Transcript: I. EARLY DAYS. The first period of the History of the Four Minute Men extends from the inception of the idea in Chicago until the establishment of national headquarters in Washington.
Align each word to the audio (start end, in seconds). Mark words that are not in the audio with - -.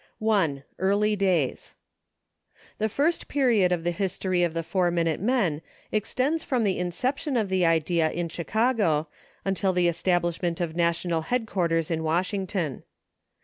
I. 0.27 0.63
EARLY 0.79 1.15
DAYS. 1.15 1.75
The 2.79 2.89
first 2.89 3.27
period 3.27 3.71
of 3.71 3.83
the 3.83 3.91
History 3.91 4.41
of 4.41 4.55
the 4.55 4.63
Four 4.63 4.89
Minute 4.89 5.19
Men 5.19 5.61
extends 5.91 6.43
from 6.43 6.63
the 6.63 6.79
inception 6.79 7.37
of 7.37 7.49
the 7.49 7.67
idea 7.67 8.09
in 8.09 8.27
Chicago 8.27 9.09
until 9.45 9.73
the 9.73 9.87
establishment 9.87 10.59
of 10.59 10.75
national 10.75 11.21
headquarters 11.21 11.91
in 11.91 12.01
Washington. 12.01 12.81